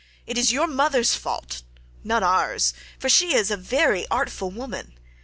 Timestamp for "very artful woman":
3.55-4.97